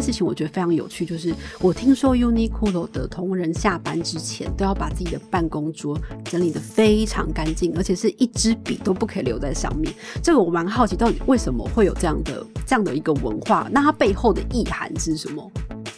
[0.00, 9.92] 件事情我觉得非常有趣，就是我听说 Uniqlo 的同仁下班之前都要把自己的办公桌整理的非常干净，而且是一支笔都不可以留在上面。
[10.22, 13.68] 这个我蛮好奇，到底为什么会有这样的这样的一个文化？
[13.70, 15.50] 那它背后的意涵是什么？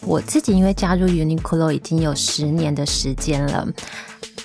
[0.04, 3.68] 我自己因为加入 Uniqlo 已经有十年的时间了。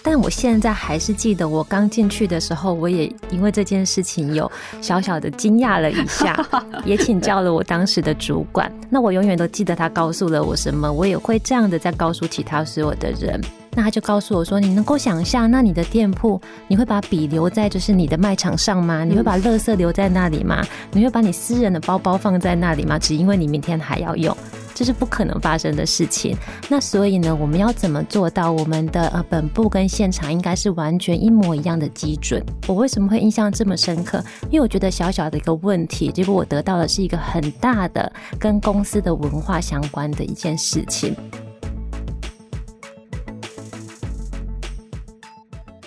[0.09, 4.49] 但我现在还是记得，我刚进去的时候，我也因为这件事情有
[4.81, 6.33] 小小的惊讶了一下，
[6.85, 8.71] 也请教了我当时的主管。
[8.89, 13.41] 那我永远都记得他告诉了我什么，我也会这样的在告诉其他所有的人。
[13.77, 19.05] 那他就告诉我说：“你能够想象，那你的店铺，你会把笔留在就是你的卖场上吗？
[19.05, 20.65] 你会把垃圾留在那里吗？
[20.93, 22.97] 你会把你私人的包包放在那里吗？
[22.97, 24.35] 只因为你明天还要用。”
[24.73, 26.35] 这是不可能发生的事情。
[26.69, 32.43] 那所以呢，我们要怎么做到我们的呃本部跟现场应该是完全一模一样的基准？
[32.67, 34.23] 我为什么会印象这么深刻？
[34.49, 41.15] 因为我觉得小小的一个问题，结果我得到的是一个很大的跟公司的文化相关的一件事情。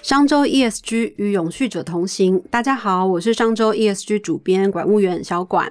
[0.02, 2.42] 商周 ESG 与永续者同行。
[2.48, 5.70] 大家好，我是商周 ESG 主编管务员小管。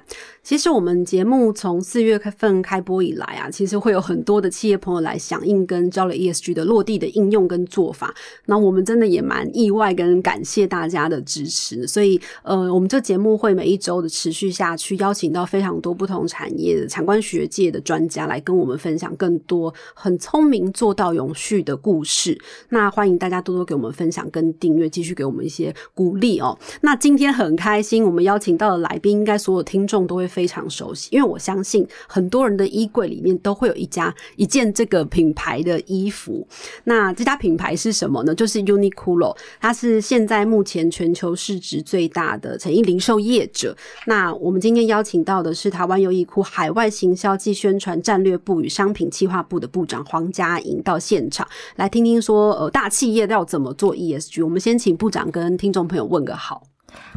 [0.50, 8.12] 其实我们节目从四月份开播以来啊，其实会有很多的企业朋友来响应跟交了 ESG 的落地的应用跟做法。
[8.46, 11.86] 那我们真的也蛮意外跟感谢大家的支持。
[11.86, 22.36] 所以呃，我们这节目会每一周的持续下去，邀请到非常多不同产业的产官学界的专家来跟我们分享更多很聪明做到永续的故事。
[22.70, 26.58] 那欢迎大家多多给我们分享跟订阅，继续给我们一些鼓励哦。
[26.80, 30.39] 那今天很开心，我们邀请到的来宾，应该所有听众都会非。
[30.40, 36.48] 非常熟悉，因为我相信很多人的衣柜里面都会有一家一件这个品牌的衣服。
[36.84, 38.34] 那这家品牌是什么呢？
[38.34, 43.76] 就是 Uniqlo，它是现在目前全球市值最大的成衣零售业者。
[44.06, 54.42] 那我们今天邀请到的是台湾优衣库海外行销暨宣传战略部与商品企划部的部长黄佳莹到现场来听听说，呃，大企业要怎么做 ESG。
[54.42, 56.69] 我们先请部长跟听众朋友问个好。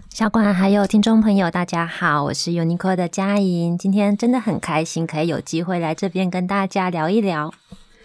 [0.10, 7.54] 小管还有听众朋友，大家好，我是 Uniqlo 的佳莹，今天真的很开心，可以有机会来这边跟大家聊一聊。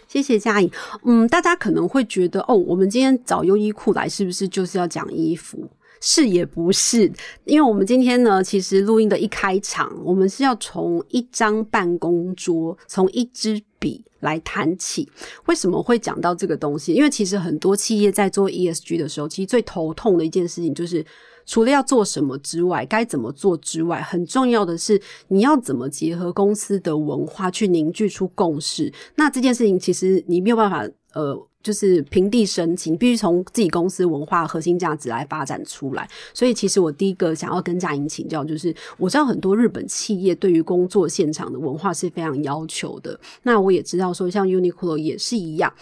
[0.07, 0.71] 谢谢佳莹。
[1.05, 5.69] 嗯，大家可能会觉得，哦，我们今天找优衣库来，是不是就是要讲衣服？
[6.01, 7.13] 是也不是，
[7.45, 15.09] 因为我们今天呢，其实录音的一开场，我们是要从一张办公桌，从一支笔来谈起。
[15.47, 16.93] 为什么会讲到这个东西？
[16.93, 21.05] 因为其实很多企业在做 ESG 的时候，其实最头痛的一件事情就是。
[21.51, 28.93] 除了要做什么之外，该怎么做之外，很重要的是你要怎么结合公司的文化去凝聚出共识。
[29.15, 36.09] 那这件事情其实你没有办法，呃，就是平地申请，必须从自己公司文化核心价值来发展出来。
[36.33, 43.19] 所以，其实我第一个想要跟佳莹请教，就是我知道很多日本企业对于工作现场的文化是非常要求的。
[43.43, 45.73] 那我也知道说，像 Uniqlo 也是一样。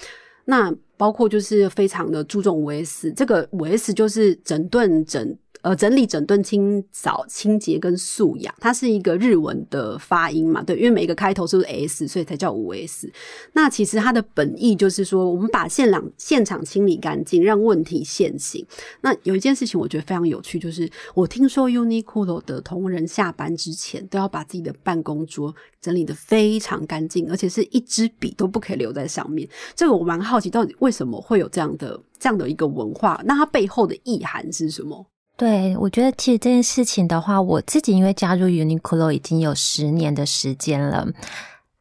[0.47, 5.37] 那包括就是非常的注重五 S，这个五 S 就是整顿整。
[5.63, 10.63] 呃，整理、整顿、清扫、清洁跟素养，它是一个日文的发音嘛？
[10.63, 13.11] 对，因为每一个开头是 S，所以才叫五 S。
[13.53, 18.65] 那其实它的本意就是说，我们把现场现场清理干净，让问题现形。
[19.01, 29.49] 那有一件事情我觉得非常有趣，就是我听说 Uniqlo 的同仁下班之前都要把自己的办公桌整理的非常干净，而且是一支笔都不可以留在上面。
[29.75, 33.21] 这个我蛮好奇，到底为什么会有这样的这样的一个文化？
[33.25, 35.07] 那它背后的意涵是什么？
[35.37, 41.07] 对，我觉得其实这件事情的话，我自己因为加入 Uniqlo 已经有十年的时间了，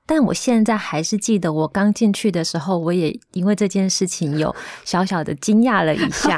[0.06, 6.38] 但我现在还是记得我刚进去的时候，我也因为这件事情有小小的惊讶了一下，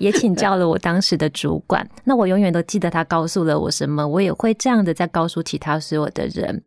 [0.00, 1.88] 也请教了我当时的主管。
[2.02, 6.64] 那我永远都记得他告诉了我什么，我也会这样的再告诉其他所有的人。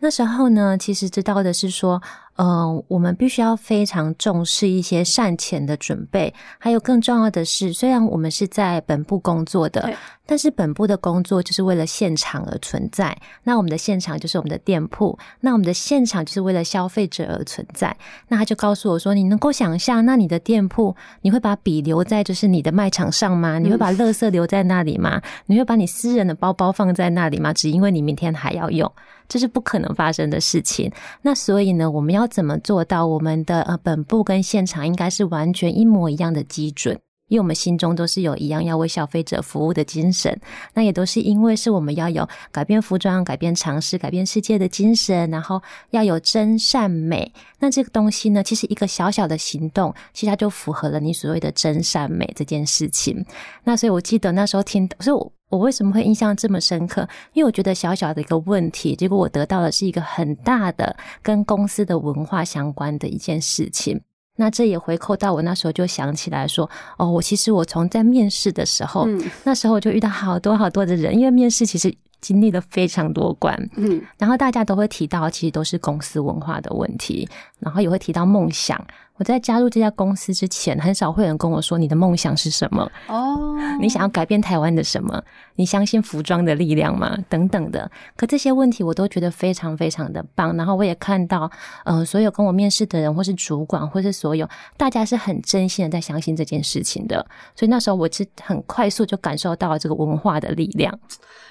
[0.00, 2.02] 那时候呢，其实知道的是说。
[2.36, 9.92] 嗯，我们必须要非常重视一些善前的准备，还有更重要的是，虽然我们是在本部工作的，
[10.24, 13.14] 但是本部的工作就是为了现场而存在。
[13.42, 17.94] 那我们的现场就是我们的店铺，那我们的现场就是为了消费者而存在。
[18.28, 23.58] 那他就告诉我说：“你能够想象，那你的店铺，你会把笔留在就是你的卖场上吗？
[23.58, 25.20] 你会把垃圾留在那里吗？
[25.44, 27.52] 你会把你私人的包包放在那里吗？
[27.52, 28.90] 只因为你明天还要用，
[29.30, 30.90] 这是不可能发生的事情。
[31.22, 32.26] 那所以呢，我们要。
[32.30, 36.96] 怎么做到我们的呃本部跟现场应该是完全一模一样的基准？
[37.26, 40.40] 因为我们心中都是有一样要为消费者服务的精神，
[40.74, 45.60] 那也都是因为是我们要有改变服装、改变尝试、改变世界的精神，然后
[45.90, 47.32] 要有真善美。
[47.58, 53.24] 那这个东西呢，其实一个小小的行动，其实它就符合了你所谓的真善美这件事情。
[53.64, 57.06] 那所以我记得那时候听，所以我我为什么会印象这么深刻？
[57.34, 64.00] 因为我觉得小小的一个问题，结果我得到的是一个很大的跟公司的文化相关的一件事情。
[64.36, 69.06] 那这也回扣到我那时候就想起来说，哦，我其实我从在面试的时候，
[69.44, 71.94] 那时候我就遇到好多好多的人，因为面试其实。
[72.20, 77.28] 经历了非常多关，嗯，然后大家都会提到，其实都是公司文化的问题，
[77.58, 78.82] 然后也会提到梦想。
[79.16, 85.22] 我在加入这家公司之前，很少会有人跟我说你的梦想是什么哦，你想要改变台湾的什么？
[85.56, 87.14] 你相信服装的力量吗？
[87.28, 87.90] 等等的。
[88.16, 90.56] 可这些问题我都觉得非常非常的棒。
[90.56, 91.50] 然后我也看到，
[91.84, 97.16] 呃，所有跟我面试的人，或是主管，或是所有大家是很真心的在相信这件事情的。
[97.54, 100.98] 所以那时候我是很快速就感受到了这个文化的力量。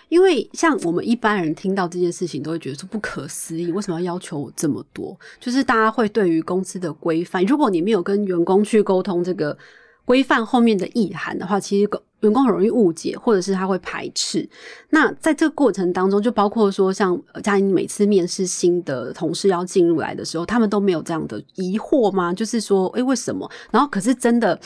[0.08, 5.18] 因为像我们一般人听到这件事情，都会觉得说不可思议，为什么要要求我这么多？
[5.40, 9.58] 就是大家会对于公司的规范，如果你没有跟员工去沟通这个
[10.04, 11.90] 规范后面的意涵的话，其实
[12.20, 14.46] 员工很容易误解，或者是他会排斥。
[14.90, 22.34] 那在这个过程当中，就包括说，像嘉颖每次面试新的同事要进入来的时候，他们都没有这样的疑惑吗？
[22.34, 23.50] 就是说，诶，为什么？
[23.72, 24.60] 然后可是真的，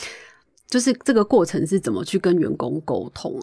[0.66, 3.40] 就是这个过程是怎么去跟员工沟通？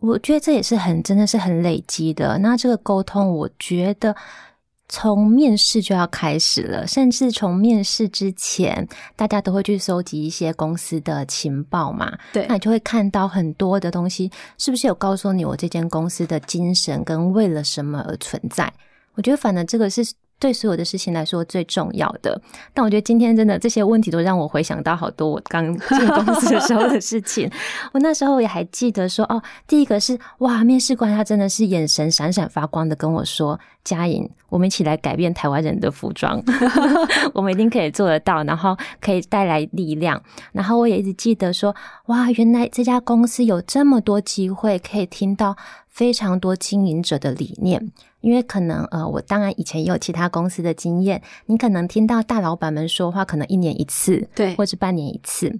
[0.00, 2.38] 我觉得这也是很真的是很累积的。
[2.38, 4.14] 那这个沟通，我觉得
[4.88, 8.86] 从面试就要开始了，甚至从面试之前，
[9.16, 12.16] 大家都会去收集一些公司的情报嘛。
[12.32, 18.72] 对，那你就会看到很多的东西，是不是有告诉你我这间公司的精神跟为了什么而存在？
[19.14, 20.04] 我觉得，反正这个是。
[20.38, 22.40] 对所有的事情来说最重要的，
[22.72, 27.50] 但我觉得今天真的这些问题都让我回想到好多我刚进公司的时候的事情。
[27.92, 36.40] 我那时候也还记得说，哦，第一个是哇，面试官他真的是眼神闪闪发光的跟我说：“佳颖，我们一起来改变台湾人的服装，
[37.34, 41.74] 我们一定可以做得到，然后可以带来力量。”然后我也一直记得说，
[42.06, 45.56] 哇，原来这家公司有这么多机会可以听到
[45.88, 47.90] 非常多经营者的理念。
[48.20, 55.58] 因为可能呃，我当然以前也有其他公司的经验，你可能听到大老板们说话，可能一年一次，对，或者半年一次。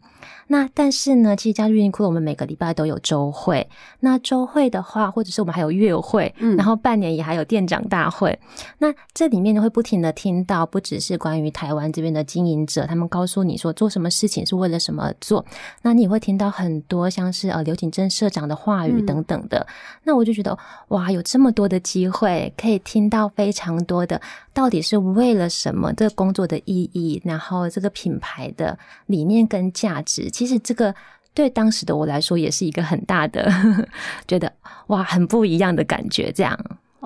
[0.50, 3.68] 那但是呢，其实加入优衣库，我们每个礼拜都有周会。
[4.00, 8.38] 那周会的话，或者是我们还有月会，嗯，然后半年也还有店长大会。
[8.78, 15.44] 那这里面呢，会不停的听到，不只是关于台湾这边的经营者，他们告诉你说做什么事情是为了什么做。
[15.82, 19.66] 那你也会听到很多像是呃刘景珍社长的话语等等的。
[20.04, 20.56] 那我就觉得
[20.88, 24.20] 哇，有这么多的机会，可以听到非常多的，
[24.52, 30.30] 到底是为了什么这个工作的意义，然后这个品牌的理念跟价值。
[30.30, 30.94] 其实这个
[31.34, 33.50] 对当时的我来说也是一个很大的，
[34.26, 34.52] 觉得
[34.88, 36.58] 哇，很不一样的感觉，这样。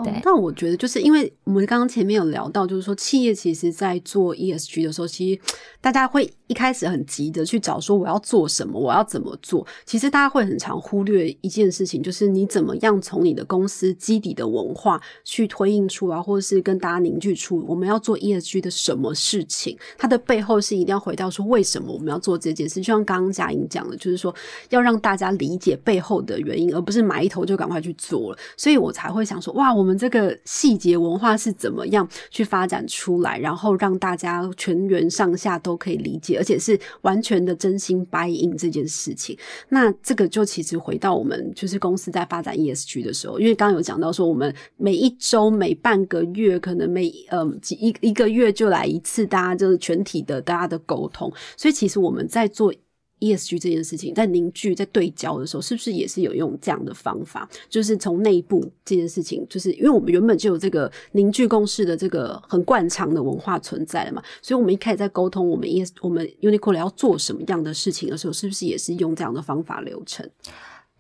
[0.02, 5.40] 对，但我觉得就是因为我们刚刚前面有聊到，就是说企业其实在做 ESG 的时候，其实
[5.82, 9.66] 大家会一开始很急的去找说我要做什么，我要怎么做。
[9.84, 19.76] 其实大家会很常忽略一件事情，就是你怎么样从你的公司基底的文化去推印出来，或者是跟大家凝聚出我们要做 ESG 的什么事情。
[19.98, 22.76] 它的背后是一定要回到说为什么我们要做这件事。
[22.76, 24.34] 就像刚刚嘉颖讲的，就是说
[24.70, 28.38] 要让大家理解背后的原因，而不是埋头就赶快去做了。
[28.56, 29.98] 所以我才会想说，哇，我我们。
[30.02, 39.38] 这个细节文化是怎么样去发展出来，然后让大家全员上下都可以理解，而且是完全的真心 buy in 这件事情。
[39.68, 51.32] 那这个就其实回到我们就是公司在发展 ESG 的时候，因为刚刚有讲到说，我们每一周、每半个月，可能每呃一一个月就来一次，大家就是全体的大家的沟通。
[51.56, 52.74] 所以其实我们在做。
[53.22, 57.48] ESG 这件事情在凝聚、在对焦的时候，是不是也是有用这样的方法？
[57.68, 70.28] 就是从内部这件事情，就是因为我们原本就有这个凝聚共识的这个很惯常的文化存在了嘛，所以我们一开始在沟通我们 ES 我们 Uniqlo 要做什么样的事情的时候，是不是也是用这样的方法流程？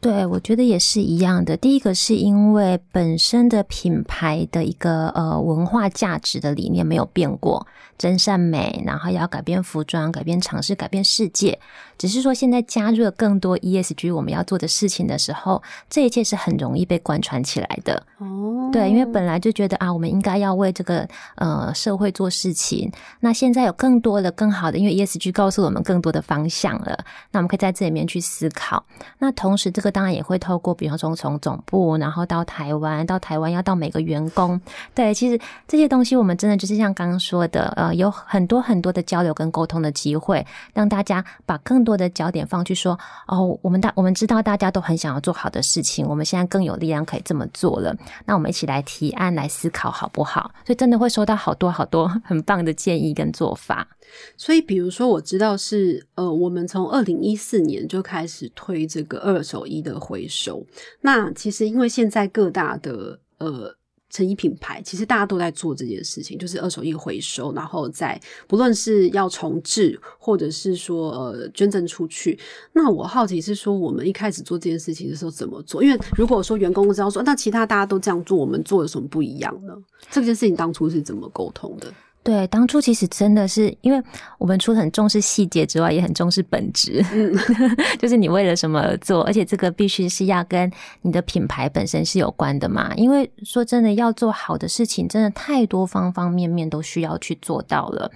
[0.02, 1.56] 对，我觉得也是一样的。
[1.56, 7.64] 第一个是因为本身的品牌的一个呃文化价值的理念没有变过，
[7.96, 11.56] 真善美，然后要改变服装、改变尝试、改变世界。
[11.96, 18.04] 只是说现在加入了更多 ESG 我们要做的事情的时候，这一切是很容易被贯穿起来的。
[18.18, 22.90] 哦，对，因为本来就觉得啊，我们应该要为这个呃社会做事情。
[23.20, 28.84] 那现在有更多的、更好的，因为 ESG 告诉我们更多的方向了，那我们可以在这里面去思考。
[29.20, 34.60] 那同时，这个当然也会透过，比方说从总部，然后到台湾，到台湾要到每个员工。
[34.92, 40.44] 对，其实这些东西我们真的就是像刚刚说的，呃，有很多很多的交流跟沟通的机会，
[40.74, 41.92] 让大家把更多。
[41.92, 47.94] 的焦点放去说哦，我们大我们知道大家都很想要做好的事情，我们现在更有力量可以这么做了。
[48.24, 50.50] 那我们一起来提案来思考好不好？
[50.64, 53.86] 所以真的会收到好多好多 很棒的建议跟做法。
[54.36, 60.64] 所以，比如说，我知道是呃，我们从二零一四年就开始推这个二手衣的回收。
[61.00, 63.74] 那其实因为现在各大的呃
[64.10, 72.38] 成衣品牌，其实大家都在做这件事情，就是二手衣回收，然后再不论是要重置，或者是说呃捐赠出去。
[72.74, 75.82] 那我好奇是说，我们一开始做这件事情的时候怎么做？
[75.82, 79.74] 因为如果说员工知道说，那其他大家都这样做，我们做有什么不一样呢？
[80.10, 81.90] 这件事情当初是怎么沟通的？
[82.22, 84.02] 对，当初其实真的是，因为
[84.38, 87.04] 我们除了很重视细节之外，也很重视本质。
[87.12, 87.32] 嗯，
[87.98, 90.70] 就是你为了什么做，而且这个必须是要跟
[91.02, 92.92] 你的品牌本身是有关的嘛。
[92.94, 98.10] 因为说真的，要做好的事情，真的太多方方面面都需要去做到了。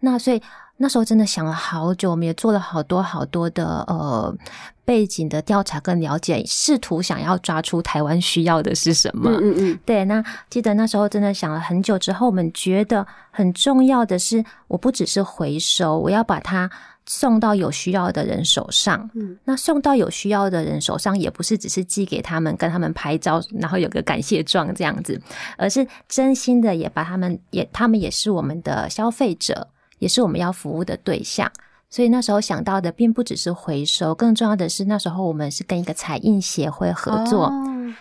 [0.00, 0.40] 那所以。
[0.82, 4.34] 那时候真的想了好久，我们也做了好多好多的呃
[4.82, 9.30] 背景的调查跟了解，试图想要抓出台湾需要的是什么。
[9.30, 10.06] 嗯嗯，对。
[10.06, 16.70] 那记得那时候真的想了很久之后，我们觉得很重要的是，我不只是回收，我要把它
[17.04, 19.10] 送到有需要的人手上。
[19.12, 25.20] 嗯，那送到有需要的人手上，也不是只是寄给他们，跟他们拍照，然后有个感谢状这样子，
[25.58, 29.68] 而是真心的也把他们也，他们也是我们的消费者。
[30.00, 31.48] 也是我们要服务的对象，
[31.88, 37.52] 所以那时候想到的并不只是回收，更重要的是那时候我们是跟一个彩印协会合作，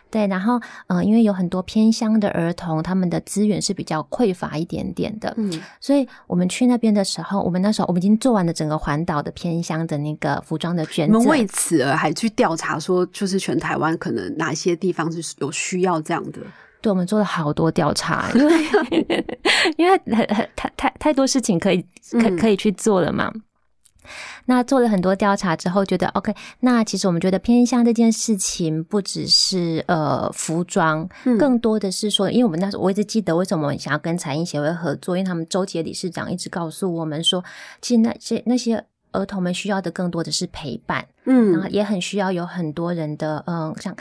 [0.09, 16.39] 对，然后嗯，因为有很多偏乡的儿童，他们的资源是比较匮乏一点点的，嗯，所以我们去那边的时候，我们那时候我们已经做完了整个环岛的偏乡的那个服装的捐赠，为此而还去调查说，就是全台湾可能哪些地方是有需要这样的。
[16.81, 19.25] 对，我们做了好多调查，因为
[19.77, 23.31] 因为很很太太太多事情可以可可以去做了嘛。
[24.45, 26.33] 那做了很多调查之后，觉得 OK。
[26.61, 31.07] 那其实我们觉得偏向这件事情，不只是呃服装，
[31.37, 37.43] 更多的是说，因为我们那时候我一直记得，为什么我们想要跟彩印协会合作，因为他们周杰理事长一直告诉我们说，
[37.81, 43.95] 其实那些那些儿童们需要的更多的是陪伴，嗯，然后也很需要有很多人的嗯像。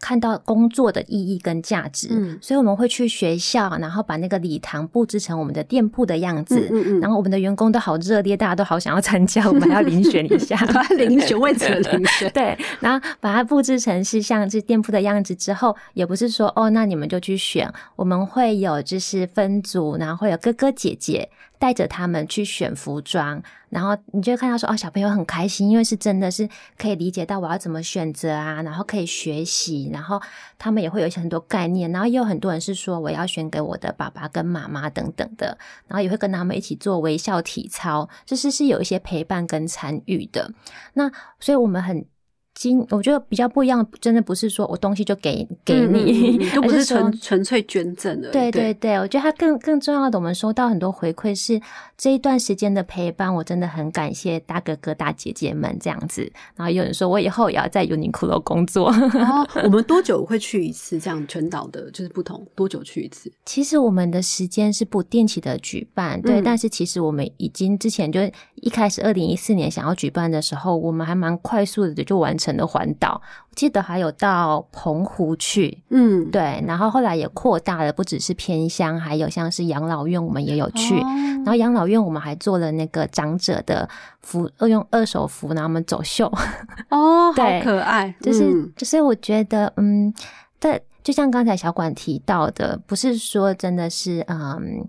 [0.00, 10.56] 看到工作的意义跟价值，嗯，所以我们会去学校，然后把那个礼堂布置成我们的店铺的样子，嗯嗯，然后我们的员工都好热烈，大家都好想要参加，我们还要遴选一下，
[10.96, 21.28] 遴选位置遴选，对，然后把它布置成是像这店铺的样子之后，也不是说哦，那你们就去选，我们会有就是分组，然后会有哥哥姐姐。
[21.60, 26.48] 带着他们去选服装，然后你就看到说哦，小朋友很开心，因为是真的是
[26.78, 30.18] 可以理解到我要怎么选择啊，然后可以学习，然后
[30.58, 40.50] 他们也会有一些很多概念，然后也有很多人是说我要选给我的爸爸跟妈妈等等的，然后也会跟他们一起做微笑体操，就是是有一些陪伴跟参与的。
[40.94, 42.06] 那所以我们很。
[42.54, 48.30] 今我觉得比较不一样，真的不是说我东西就给给你， 就不是纯纯粹捐赠的。
[48.30, 51.60] 对对对，我觉得它更更重要的，我们收到很多回馈是
[51.96, 56.30] 这一段时间的陪伴，我真的很感谢大哥哥大姐姐们这样子。
[56.56, 58.90] 然后有人说我以后也要在 Uniqlo 工作。
[58.90, 60.98] 然后 我们多久会去一次？
[60.98, 63.32] 这样全岛的就是不同，多久去一次？
[63.46, 66.42] 其实我们的时间是不定期的举办，对。
[66.42, 68.20] 但是其实我们已经之前就
[68.56, 72.50] 一开始二零一四年想要举办的时候，我们还蛮快速的就完成。
[72.60, 80.98] 的环岛，我记得还有到澎湖去，嗯，对，然后后来也扩大了，不只是偏乡，还有像是养老院，我们也有去。
[80.98, 83.88] 然后养老院我们还做了那个长者的
[84.20, 86.26] 服，用二手服，然后我们走秀。
[86.90, 90.12] 哦，好可爱，就是就是，我觉得，嗯，
[90.58, 94.86] 但就像刚才小管提到的，不是说真的是，嗯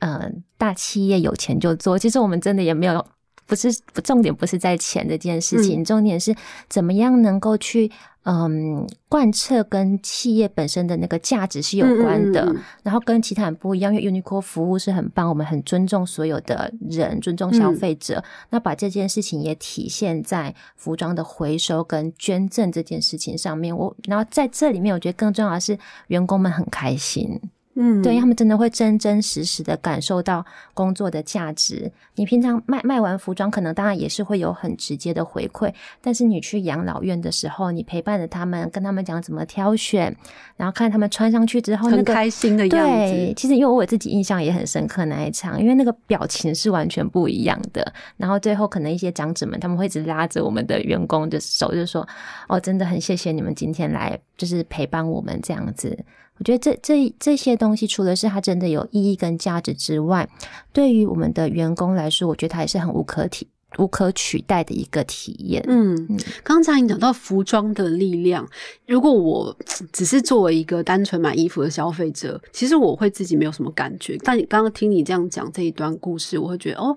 [0.00, 3.04] 嗯，大企业有钱就做，其实我们真的也没有。
[3.52, 6.34] 不是重点，不是在钱这件事情，重点是
[6.70, 7.90] 怎么样能够去
[8.22, 12.50] 嗯贯彻跟企业本身的那个价值是有关的，
[12.82, 23.76] 然后跟其他人不一样，因为 Uniqlo 服务是很棒，我们很尊重所有的人，尊重消费者，那把这件事情也体现在服装的回收跟捐赠这件事情上面。
[23.76, 27.38] 我然后在这里面，我觉得更重要的是员工们很开心。
[27.74, 31.90] 嗯，对他们真的会真真实实的感受到工作的价值。
[32.16, 40.14] 你平常卖卖完服装，可能当然也是会有很直接的回馈，但是你去养老院的时候，你陪伴着他们，跟他们讲怎么挑选，
[40.56, 43.32] 然后看他们穿上去之后，很开心的样子。
[43.34, 47.90] 其实因为我自己印象也很深刻那一场，因为那个表情是完全不一样的。
[48.18, 52.06] 然后最后可能一些长者们他们会一直拉着我们的员工的手，就说
[52.48, 55.98] ：“哦，真的很谢谢你们今天来，就是陪伴我们这样子。”
[56.42, 60.28] 我觉得这这这些东西，除了是它真的有意义跟价值之外，
[60.72, 63.46] 对于我们的员工来说，我觉得它也是很无可体
[63.78, 65.64] 无可取代的一个体验。
[65.68, 68.44] 嗯，刚才你讲到服装的力量，
[68.88, 69.56] 如果我
[69.92, 74.18] 只是作为一个单纯买衣服的消费者，其实我会自己没有什么感觉。
[74.24, 76.96] 但你刚刚听你这样讲这一段故事，我会觉得哦。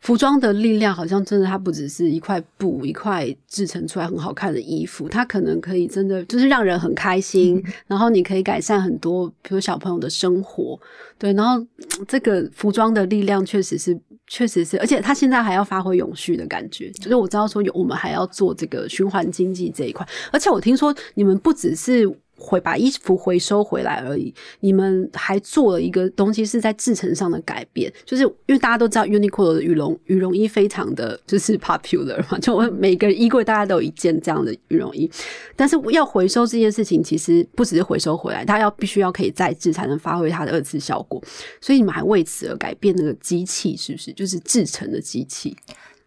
[0.00, 10.78] 服装的力量好像真的，它不只是一块布、一块制成出来很好看的衣服，它可能可以真的就是让人很开心，然后你可以改善很多，比如小朋友的生活，
[11.18, 11.64] 对，然后
[12.06, 13.98] 这个服装的力量确实是，
[14.28, 22.08] 确实是，而且它现在还要发挥永续的感觉，就是我知道说有我们还要做这个循环经济这一块，而且我听说你们不只是。
[22.36, 35.10] 回把衣服回收回来而已，你们还做了一个东西是在制成上的改变，就是因为大家都知道 Uniqlo 的羽绒羽绒衣非常的就是 popular 嘛，就每个衣柜大家都有一件这样的羽绒衣，
[35.56, 41.22] 但是要回收这件事情其实不只是回收回来，它要必须要可以再制才能发挥它的二次效果，
[41.60, 44.12] 所以你们还为此而改变那个机器，是不是？
[44.12, 45.56] 就是制成的机器。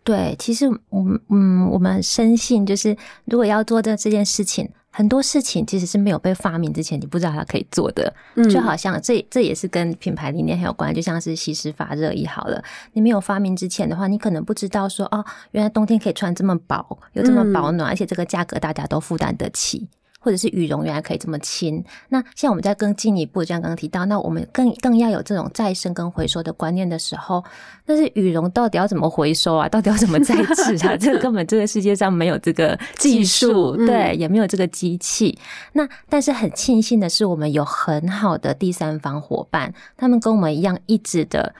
[0.03, 2.95] 对，其实我们嗯，我们深信就是
[3.25, 4.69] 如果要做这这件事情。
[4.91, 8.13] 很多事情其实是没有被发明之前，你不知道它可以做的。
[8.49, 12.63] 就好像这这也是跟品牌理念很有关，就像是吸湿发热衣好了。
[12.93, 19.87] 你没有发明之前的话，你可能不知道说哦，原来冬天可以穿这么薄，有这么保暖，而且这个价格大家都负担得起。
[20.19, 27.43] 或者是羽绒原来可以这么轻，那像我们在更进一步，像刚刚提到，那我们更更要有这种再生跟回收的观念的时候，
[27.85, 29.67] 但是羽绒到底要怎么回收啊？
[29.69, 30.95] 到底要怎么再制啊？
[30.99, 35.37] 这个根本这个世界上没有这个技术，对，也没有这个机器。
[35.73, 41.55] 那但是很庆幸的是，我们有很好的第三方伙伴，他们跟我们一样一直的。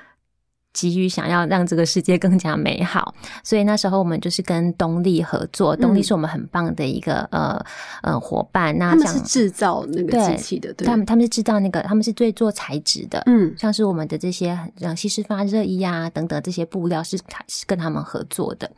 [0.80, 5.76] 急于想要让这个世界更加美好， 所以那时候我们就是跟东立合作。
[5.76, 7.62] 东立是我们很棒的一个呃
[8.02, 8.78] 呃伙伴。
[8.78, 13.22] 那他们是制造那个机器的，他们他们是制造那个，他们是最做材质的。
[13.26, 17.18] 嗯，像是我们的这些像吸湿发热衣啊等等这些布料是
[17.48, 18.72] 是跟他们合作的。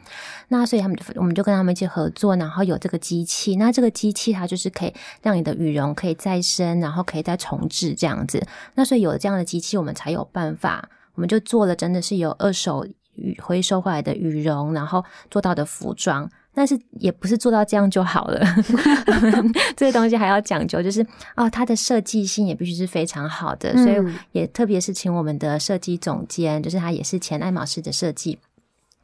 [0.48, 3.58] 那所以他们就我们就跟他们一起合作，然后有这个机器。
[3.58, 8.44] 那这个机器它就是可以让你的羽绒可以再生，然后可以再重置这样子。
[8.74, 10.90] 那所以有了这样的机器，我们才有办法。
[11.16, 16.30] 我们就做了，真的是有二手羽回收回来的羽绒，然后做到的服装。
[16.54, 18.42] 但是也不是做到这样就好了，
[19.78, 21.02] 这个东西还要讲究，就是
[21.38, 23.72] 哦，它的设计性也必须是非常好的。
[23.78, 23.96] 所以
[24.34, 28.38] 也特别是请我们的设计总监，就是他也是前爱马仕的设计。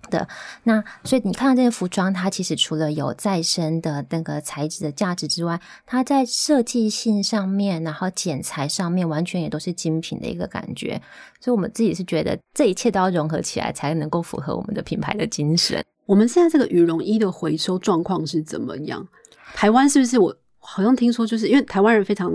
[0.09, 0.27] 的
[0.63, 11.01] 那，所以你看到这些服装，它其实除了有再生的那个材质的价值之外，它在设计性上面，然后剪裁上面，完全也都是精品的一个感觉。
[11.39, 15.83] 所以我们自己是觉得，这一切都要融合起来，才能够符合我们的品牌的精神。
[16.05, 19.07] 我们现在这个羽绒衣的回收状况是怎么样？
[19.53, 20.17] 台湾是不是？
[20.19, 22.31] 我好像听说，就是因为台湾人非常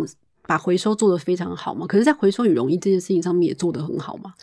[0.47, 4.35] 把回收做得非常好嘛，可是，在回收羽绒衣这件事情上面也做得很好嘛。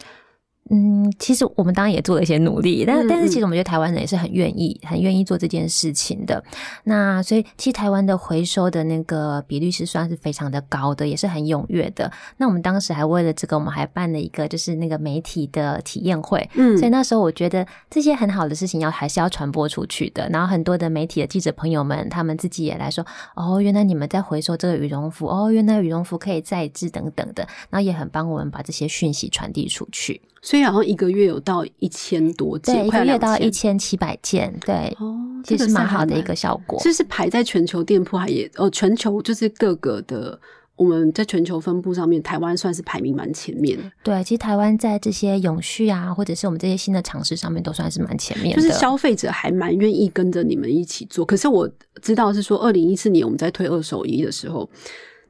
[0.69, 6.43] 嗯，其实我们当然也做了一些努力，但但是其实我们觉得台湾人也是很愿意、很愿意做这件事情的。
[6.83, 12.11] 那所以，其实台湾的回收的那个比率是算是非常的高的，也是很踊跃的。
[12.37, 16.47] 那我们当时还为了这个，我们还办了一个就是那个媒体的体验会。
[16.53, 20.29] 嗯，所以那时候我觉得这些很好的事情要还是要传播出去的。
[20.29, 23.03] 然后很多的媒体的记者朋友们，他们自己也来说
[23.35, 30.21] ：“哦，原来你们在回收这个羽绒服，哦，原来羽绒服可以再制等等的。”然后也很帮我们把这些讯息传递出去。
[30.41, 36.79] 所以好像一个月有到一千多件，一个月到一千七百件，对，哦，其实蛮好的一个效果。
[36.83, 40.39] 这是排在全球店铺还也哦，全球就是各个的，
[40.75, 43.83] 我们在全球分布上面，台湾算是排名蛮前面的。
[44.01, 48.61] 对，其实台湾在这些永续啊，或者是我们这些新的尝试上面，都算是蛮前面的。
[48.61, 51.25] 就是消费者还蛮愿意跟着你们一起做。
[51.25, 51.69] 可是我
[52.01, 54.69] 知道是说，二零一四年我们在推二手衣的时候。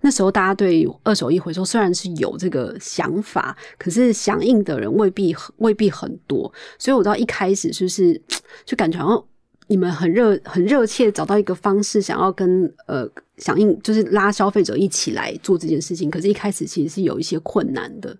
[0.01, 6.51] 那时候大家对二手衣回收虽然是有这个想法，可是响应的人未必未必很多。
[6.77, 8.21] 所以我知道一开始是不 是
[8.65, 9.23] 就感觉好像
[9.67, 13.07] 你们很热很热切找到一个方式，想要跟呃
[13.37, 16.09] 响应，就是拉消费者一起来做这件事情。
[16.09, 18.15] 可是，一开始其实是有一些困难的。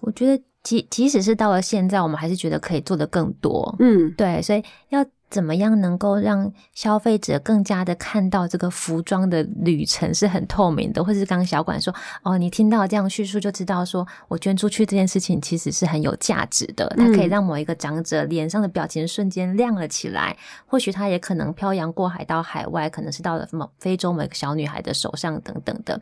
[0.00, 3.74] 我觉得即即使是到了现在，我们还是觉得可以做的更多。
[3.78, 5.06] 嗯，对，所以要。
[5.28, 20.36] 怎么样能够让消费者更加的看到这个服装的旅程是很透明的，或者是刚刚小管说哦，你听到这样叙述就知道，说我捐出去这件事情其实是很有价值的，它可以让某一个长者脸上的表情瞬间亮了起来，
[20.66, 26.00] 或许他也可能漂洋过海到海外，可能是到了某非洲某个小女孩的手上等等的，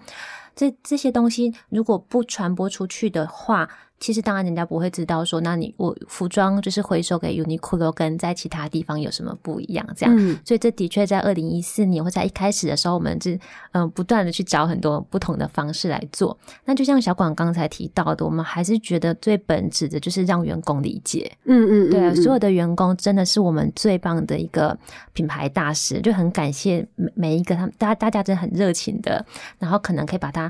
[0.55, 3.69] 这这些东西如果不传播出去的话。
[4.01, 9.87] 其实当然，人家不会知道说，那你我服装就是回收给 Uniqlo，跟在其他地方有什么不一样？
[9.97, 10.15] 这样，
[10.45, 13.39] 所以这的确在二零一四年或在一开始的时候，我们是
[13.73, 16.37] 嗯不断的去找很多不同的方式来做。
[16.67, 21.33] 那就像小广刚才提到的，我们还是觉得最本质的就是让员工理解。
[21.45, 24.77] 嗯嗯，对，所有的员工真的是我们最棒的一个
[25.15, 29.25] 品牌大使，就很感谢每每一个他们，大家大家真的很热情的，
[29.59, 30.44] 然后可能可以把它。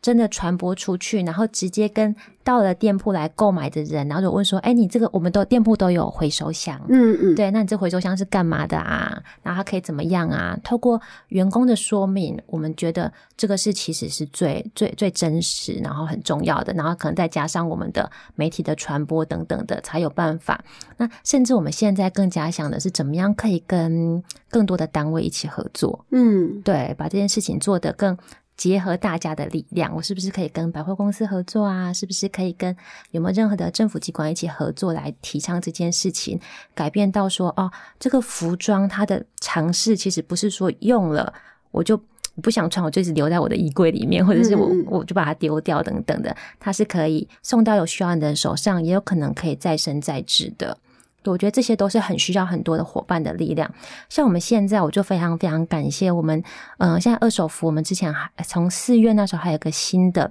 [0.00, 9.20] 真的传播出去，然后直接跟到了店铺来购买的人，然后就问说：“哎，你这个我们都店铺都有回收箱，嗯嗯，对，那你这回收箱是干嘛的啊？
[9.42, 10.56] 然后它可以怎么样啊？
[10.62, 20.64] 透过员工的说明，我们觉得这个是其实是最最最真实，然后很重要的，然后可能再加上我们的媒体的传播等等的，才有办法。
[20.96, 28.16] 那甚至我们现在更加想的是，怎么样可以跟更多的单位一起合作，嗯，对，把这件事情做得更。
[28.58, 31.92] 结合大家的力量，我是不是可以跟百货公司合作啊？
[31.92, 32.76] 是不是可以跟
[33.12, 36.38] 有没有任何的政府机关一起合作来提倡这件事情？
[36.74, 41.32] 改变到说哦，这个服装它的尝试其实不是说用了
[41.70, 41.98] 我就
[42.42, 46.36] 不想穿，我就一直留在我的衣柜里面，或者是我我就把它丢掉等等的。
[46.58, 50.76] 它是可以送到有需要的人手上，也有可能可以再生再制的。
[51.24, 53.70] 我觉得这些都是很需要很多的伙伴的力量。
[54.08, 56.42] 像我们现在，我就非常非常感谢我们，
[56.78, 60.30] 嗯，现在二手服，我们之前还从四月那时候还有个新的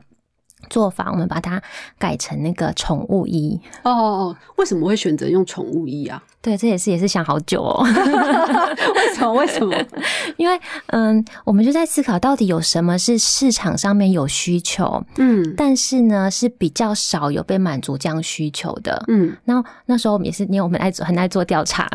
[0.69, 1.61] 做法，我们把它
[1.99, 3.59] 改成那个宠物衣。
[3.83, 6.23] 哦哦哦，为什么会选择用宠物衣啊？
[6.47, 7.83] 对，这也是也是想好久哦。
[8.95, 9.33] 为什么？
[9.33, 9.75] 为什么？
[10.37, 19.35] 因为嗯，我们就在思考到底有什么是市场上面有需求，嗯，但是呢是比较少有被满足这样需求的，嗯。
[19.43, 21.85] 然后那时候我们也是，因为我们爱做很爱做调查，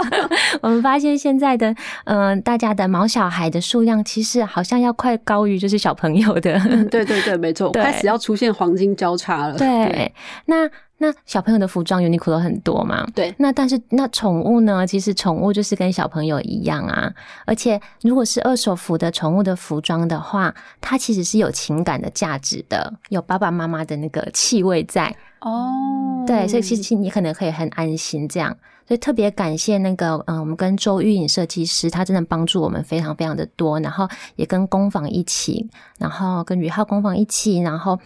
[0.60, 6.60] 我们发现现在的嗯，大家的毛小孩的数量其实好像要快高于就是小朋友的。
[6.90, 9.56] 对对对，没错，开始要出现黄金交叉了。
[9.56, 10.12] 对，
[10.44, 10.68] 那。
[10.98, 13.06] 那小朋友的服装 Uniqlo 很多嘛？
[13.14, 13.34] 对。
[13.38, 14.86] 那但是那宠物呢？
[14.86, 17.12] 其实宠物就是跟小朋友一样啊。
[17.44, 25.14] 而且如果是二手服的宠物的服装的话，它其实是有情感的价值的，有爸爸妈妈的那个气味在。
[25.40, 26.24] 哦。
[26.26, 28.56] 对，所以其实你可能可以很安心这样。
[28.88, 33.78] 所以特别感谢那个嗯，我们跟周玉颖设计师，他真的帮助我们非常非常的多。
[33.80, 37.98] 然后也跟工坊一起，然后跟宇浩工坊一起，然后。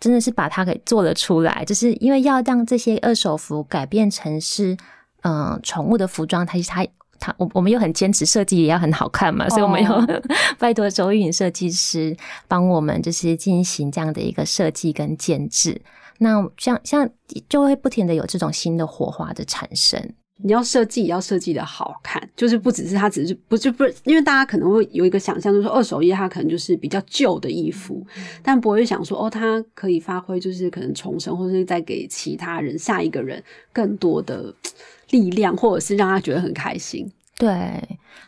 [0.00, 4.76] 真的是把它给做了出来，就是因为要让这些二手服改变成是
[5.22, 6.86] 嗯宠物的服装，它它
[7.18, 10.22] 它我我们又很坚持设计也要很好看嘛，所以我们又
[10.58, 12.14] 拜托周韵设计师
[12.46, 15.80] 帮我们就是进行这样的一个设计跟建制，
[16.18, 17.08] 那像像
[17.48, 20.12] 就会不停的有这种新的火花的产生。
[20.42, 28.04] 你要设计也要设计的好看，就是不只是它，只是不就不是，因为大家可能会有一个想象，就是说二手衣它可能就是比较旧的衣服，
[28.42, 33.42] 但不会想说哦，它可以发挥就是可能重生，或者是再给其他人下一个人
[33.72, 34.54] 更多的
[35.10, 37.10] 力量，或者是让他觉得很开心。
[37.38, 37.80] 对，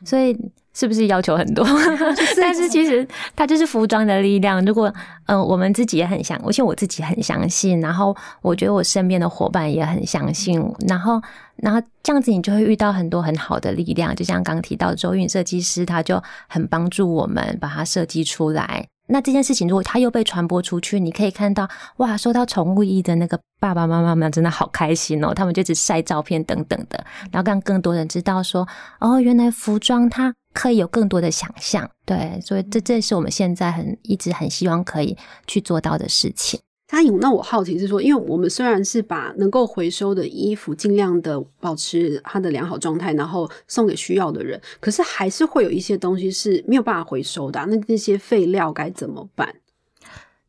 [0.05, 0.37] 所以。
[0.77, 1.67] 是不是要求很多？
[2.37, 4.63] 但是其实它就是服装的力量。
[4.67, 4.93] 如果
[5.25, 11.21] 嗯，我们自己也很相，而且我自己很相信，然后我觉得我身边的伙伴也很相信，然后
[11.57, 14.15] 然后这样子你就会遇到很多很好的力量。
[14.15, 18.87] 就像刚提到周韵设计师，他就很帮助我们把它设计出来。
[19.09, 28.67] 那这件事情如果它又被传播出去，你可以看到哇，收到宠物衣的那个爸爸妈妈们真的好开心哦，他们就只晒照片等等的，然后让更多人知道说
[28.99, 30.35] 哦，原来服装它。
[30.57, 35.15] 可以有更多的想象，对，所以这这是我们现在很一直很希望可以
[35.47, 36.59] 去做到的事情。
[36.93, 47.61] 阿颖，那我好奇是说，因为我们虽然是把能够回收的衣服尽量的保持它的良好状态，然后送给需要的人，可是还是会有一些东西是没有办法回收的。
[47.67, 49.53] 那那些废料该怎么办？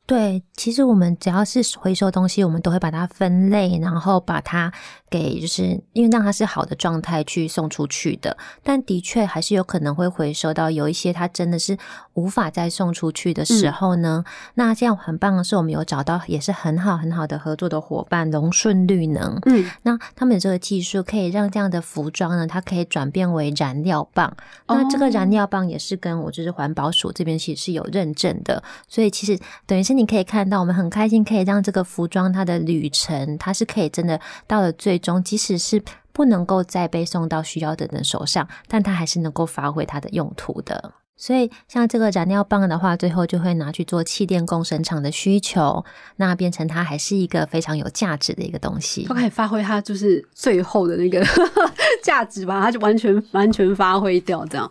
[0.07, 4.73] 对，其实我们只要是回收东西，我们都会把它分类，然后把它。
[5.09, 11.77] 给就是因为让它是好的状态去送出去的，但的确还是有可能会回收到有一些它真的是
[12.15, 14.25] 无法再送出去的时候呢。
[14.55, 19.39] 那这样很棒的是，我们有找到也是很好很好的合作的伙伴龙顺绿能。
[19.45, 24.35] 嗯，那他们这个技术可以让这样的服装呢，它可以转变为燃料棒。
[24.67, 34.99] 那这个燃料棒也是跟我就是环保署这边其实是有认证的，所以其实等于是你可以看到，我们很开心可以让这个服装它的旅程，它是可以真的到了最。
[34.99, 35.81] 终，即使是
[36.11, 40.91] 不能够再被送到需要的人手上，但它还是能够发挥它的用途的。
[41.15, 45.85] 所以，像这个燃料棒的话，最后就会拿去做气垫工生厂的需求，
[46.17, 49.05] 那变成它还是一个非常有价值的一个东西。
[49.07, 51.23] 它可以发挥它就是最后的那个
[52.03, 54.69] 价值吧，它就完全完全发挥掉这样。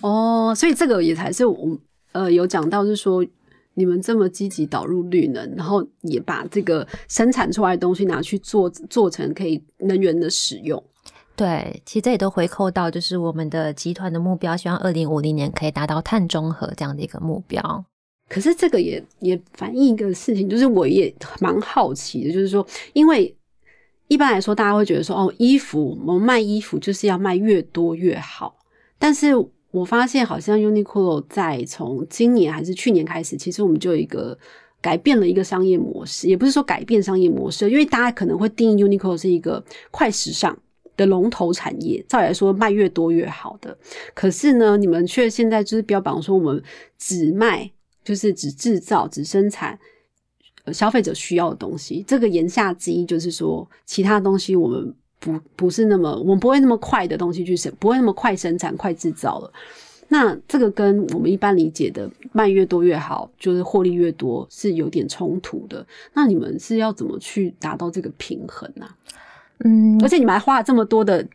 [0.00, 1.78] 哦，所以这个也才是我
[2.12, 3.24] 呃有讲到，是说。
[3.78, 10.82] 你们这么积极导入绿能，然后也把这个生产出来的东西拿去做做成可以能源的使用。
[11.36, 17.84] 对，其实这也都回扣到就是我们的集团的目标，希望二零五零年可以达到碳中和这样的一个目标。
[18.28, 23.32] 可是这个也也反映一个事情，就是我也蛮好奇的，就是说，因为
[24.08, 28.58] 一般来说大家会觉得说，哦，衣服我们卖衣服就是要卖越多越好，
[28.98, 29.32] 但是
[29.70, 34.36] 我发现好像 Uniqlo 在从今年还是去年开始，其实我们就有一个
[34.80, 40.56] 改变了一个商业模式，也不是说改变商业模式，因为大家可能会定义 Uniqlo 是一个快时尚
[40.96, 43.76] 的龙头产业，照理来说卖越多越好的。
[44.14, 46.62] 可是呢，你们却现在就是标榜说我们
[46.96, 47.70] 只卖，
[48.02, 49.78] 就是只制造、只生产。
[50.70, 59.52] 消费者需要的东西，这个言下之意就是说，其他东西我们不不是那么，我们不会那么快的东西去生，不会那么快生产、快制造了。
[60.08, 65.84] 那这个跟我们一般理解的卖越多越好，就是获利越多，是有点冲突的。
[66.14, 68.86] 那你们是要怎么去达到这个平衡呢？
[69.64, 71.26] 嗯，而且你们还花了这么多的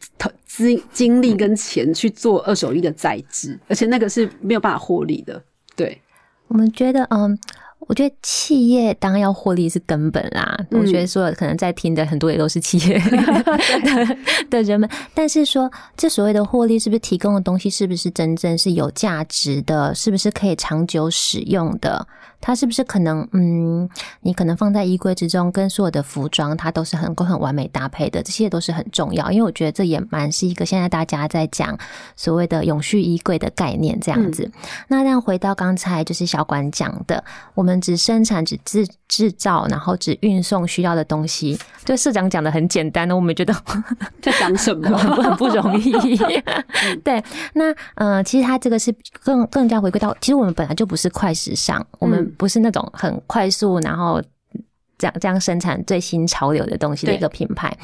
[0.45, 5.39] 资精力跟钱去做二手衣的再制，而且那个是没有办法获利的。
[5.75, 6.01] 对，
[6.47, 7.37] 我们觉得，嗯。
[7.87, 10.57] 我觉得企业当然要获利是根本啦。
[10.71, 13.01] 我觉得所有可能在听的很多也都是企业
[14.49, 22.07] 的人们，但是说这所谓的获利是不是提供的东西是不是真正是有价值的，是不是可以长久使用的？
[22.45, 29.31] 它是不是可能，嗯，你可能放在衣柜之中，跟所有的服装它都是很够很完美搭配的，这些都是很重要。
[29.31, 31.79] 因为我觉得这也蛮是一个现在大家在讲
[32.17, 34.51] 所谓的永续衣柜的概念这样子。
[34.89, 37.23] 那让回到刚才就是小管讲的，
[37.55, 41.57] 我们只生产、只制制造，然后只运送需要的东西。
[41.85, 43.55] 对社长讲的很简单的，我们觉得
[44.21, 45.93] 在讲什么很不容易。
[47.05, 52.32] 对，那呃，其实它这个是更更加回归到，其实我们本来就不是快时尚，我们。
[52.37, 54.21] 不是那种很快速，然后
[54.97, 57.75] 这样这样生产最新潮流的东西的一个品牌，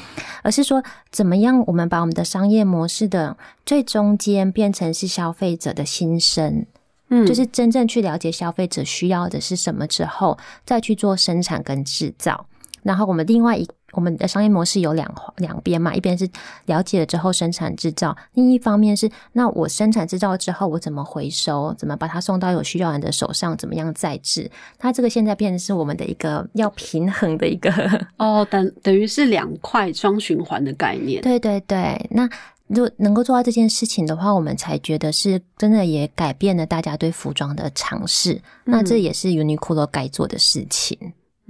[0.42, 3.36] 而是说怎么样我们把我们的商业模式的
[3.66, 6.64] 最中间变成是消费者的心声，
[7.08, 12.46] 嗯，就是真正去了解消费者需要的是什么之后，再去做生产跟制造，
[12.82, 13.68] 然后我们另外一。
[13.92, 16.24] 我们的商业模式有两两边嘛，一边是
[16.66, 24.48] 了解了之后生产制造，另一方面是那我生产制造之后我怎么回收，怎么把它送到有需要人的手上，怎么样再制？
[24.78, 27.72] 它这个现在变成是我们的一个要平衡的一个
[28.16, 31.20] 哦，等等于是两块双循环的概念。
[31.26, 32.30] 对对对，那
[32.68, 38.40] 如果能够做到这件事情的话，我们才觉得是真的也改变了大家对服装的尝试。
[38.62, 40.96] 那这也是 Uniqlo 该做的事情。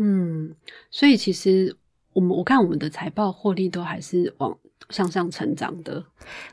[0.01, 0.57] 嗯，
[0.91, 1.77] 所以其实。
[2.13, 4.59] 我们我看我们的财报获利都还是往
[4.89, 6.05] 向上成长的，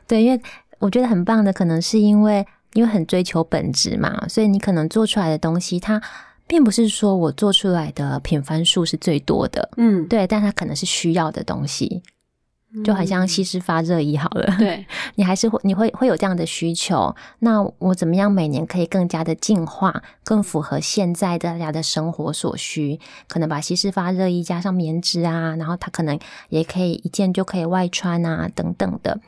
[0.06, 0.40] 对，因为
[0.78, 6.00] 我觉得很棒的，可能是因为因为很追求本质嘛，所以你可能做出来的东西，它
[6.46, 12.04] 并不是说我做出来的品番数是最多的，嗯，对，但它可能是需要的东西。
[12.84, 14.84] 就好像西施发热衣好了，对
[15.16, 17.14] 你还是会你会会有这样的需求。
[17.38, 23.00] 那我怎么样每年可以更加的进化，更符合现在大家的生活所需？
[23.26, 26.18] 可能把西施发热衣加上棉质啊，然后它可能
[26.50, 29.18] 也可以一件就可以外穿啊，等等的。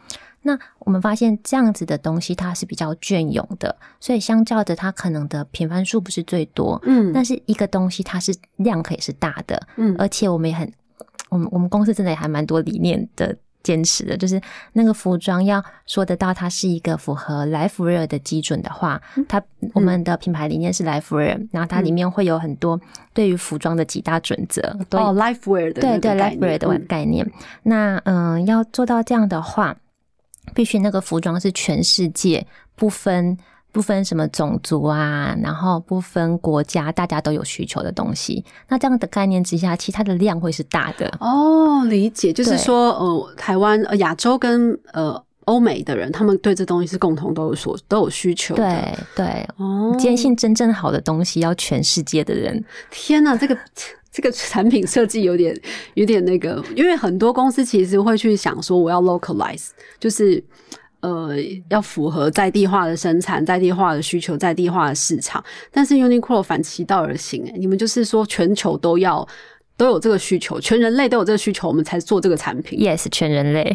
[0.42, 10.70] 那我们发现这样子的东西它是比较隽永的，所以相较的它可能的频繁数不是最多，嗯，但是一个东西它是量可以是大的，嗯，而且我们也很。
[11.30, 14.40] 我们我们公司真的也还蛮多理念的坚持的，就是
[14.72, 19.42] 那个服装要说得到它是一个符合来福瑞尔的基准的话，它
[19.74, 22.80] 我们的品牌理念是来福瑞尔，然后它里面会有很多
[23.12, 24.62] 对于服装的几大准则。
[24.92, 27.26] 哦，lifewear 的对对，lifewear 的概念。
[27.62, 29.76] 那嗯，要做到这样的话，
[30.54, 33.36] 必须那个服装是全世界不分。
[33.72, 38.44] 不分什么种族啊，然后不分国家，大家都有需求的东西。
[38.68, 41.84] 那这样的概念之下，其他的量会是大的哦。
[41.86, 48.54] 理解，就是说，呃，台湾、呃亚洲跟呃欧美的人，他们对这东西是共同都有所都有需求。
[48.54, 52.64] 对对，哦，坚信真正好的东西要全世界的人。
[52.90, 53.56] 天哪，这个
[54.10, 55.56] 这个产品设计有点
[55.94, 59.68] 有点那个，因为很多公司其实会去想说，我要 localize，
[60.00, 60.42] 就是。
[61.00, 61.34] 呃，
[61.68, 69.26] 要符合在地化的生产、在地化的需求、在地化的市场，但是 Uniqlo 反其道而行，哎，你们就是说全球都要
[69.76, 72.78] 都有这个需求，全人类都有这个需求，我们才做这个产品。
[72.78, 73.74] Yes，全人类，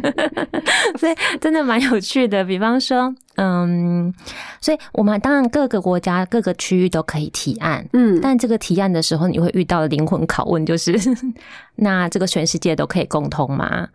[1.00, 2.44] 所以真的蛮有趣的。
[2.44, 4.12] 比方说，嗯，
[4.60, 10.94] 所以我们当然各个国家、各个区域都可以提案，嗯，但这个提案的时候，你会遇到的灵魂拷问就是：
[11.76, 13.88] 那这个全世界都可以共通吗？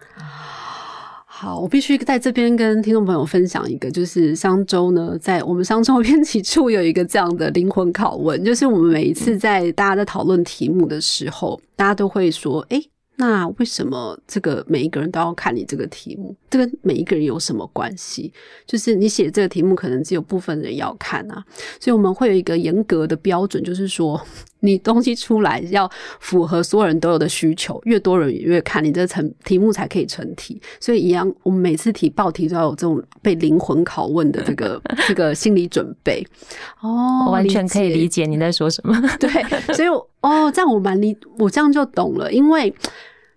[1.43, 12.82] 好，我必须在这边跟听众朋友分享一个，就是商周呢，在我们商周编辑处有一个这样的灵魂拷问，就是我们每一次在大家在讨论题目的时候，大家都会说，哎，
[13.17, 16.34] 那为什么这个每一个人都要看你这个题目？
[16.49, 18.32] 这跟每一个人有什么关系？
[18.65, 21.43] 就是你写这个题目，可能只有部分人要看啊，
[21.77, 24.25] 所以我们会有一个严格的标准，就是说。
[24.63, 25.89] 你东西出来要
[26.21, 30.60] 符合所有人都有的需求，越多人越看你这成题目才可以成题。
[30.80, 36.26] 所以一样，我们每次提报题都要有这种被灵魂拷问的这个 这个心理准备。
[36.82, 38.99] 哦，完全可以理解你在说什么。
[39.19, 39.30] 对，
[39.76, 39.88] 所以
[40.21, 42.73] 哦，这样我蛮理，我这样就懂了，因为。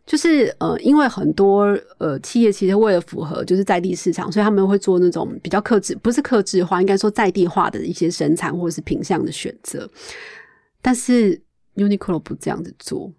[0.07, 9.91] 就是呃，因为很多呃企业其实为了符合就是在地市场，所以他们会做那种比较克制，不是克制化，应该说在地化的一些生产或者是品相的选择。
[10.87, 11.42] 但是
[11.75, 13.11] Uniqlo 不这样子做，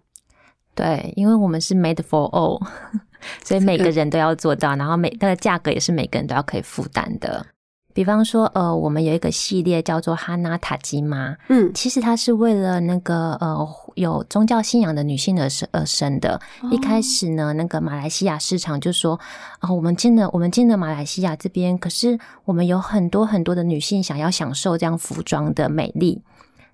[0.74, 2.66] 对，因为我们是 Made for all，
[3.44, 7.44] 所以每个人都要做到，然后每个价格也是每个人都要可以负担的。
[7.92, 16.40] 比方说，呃，我们有一个系列叫做哈娜塔吉玛，嗯，其实它是为了那个呃有宗教信仰的女性而生而生的。
[16.70, 19.20] 一开始呢，那个马来西亚市场就说，
[19.58, 26.22] 啊，我们进了我们进了马来西亚这边，可是我们有很多很多的女性想要享受这样服装的美丽。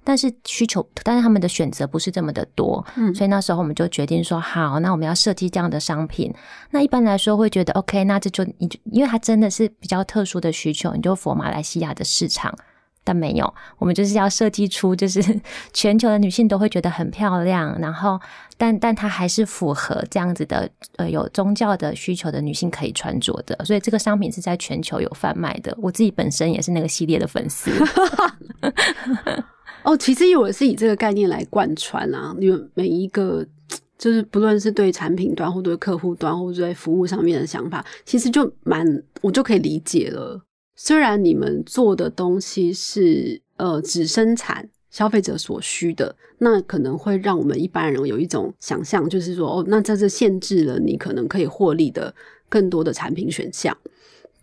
[0.04, 6.32] 但是需求，但是他们的选择不是这么的多，嗯，所以那时候我们就决定说，好，那我们要设计这样的商品。
[6.70, 12.54] 那一般来说会觉得，OK，那这就你就，因为它真的是比较特殊的需求，你就佛马来西亚的市场，
[13.02, 15.22] 但没有，我们就是要设计出就是
[15.72, 18.20] 全球的女性都会觉得很漂亮，然后
[18.58, 25.74] 但但它还是符合这样子的呃有宗教的需求的女性可以穿着的，所以这个商品是在全球有贩卖的。
[25.80, 27.70] 我自己本身也是那个系列的粉丝。
[29.84, 33.46] 哦，其实我是以这个概念来贯穿啊，因为每一个
[33.98, 38.84] 就是不论是对产品端，或对客户端，或者服务上面的想法，其实就蛮
[39.20, 40.40] 我就可以理解了。
[40.74, 52.12] 虽然你们做的东西是呃只生产消费者所需的，那可能会让我们一般人有一种想象，就是说哦，那在这限制了你可能可以获利的
[52.48, 53.76] 更多的产品选项。